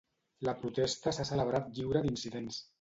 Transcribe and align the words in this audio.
La 0.47 0.55
protesta 0.61 1.15
s'ha 1.19 1.27
celebrat 1.33 1.71
lliure 1.77 2.05
d'incidents. 2.09 2.63